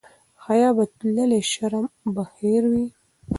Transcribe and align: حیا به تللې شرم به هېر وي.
حیا 0.45 0.69
به 0.77 0.83
تللې 0.97 1.41
شرم 1.51 1.85
به 2.13 2.23
هېر 2.37 2.63
وي. 2.71 2.87